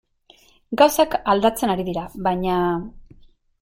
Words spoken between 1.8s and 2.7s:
dira, baina...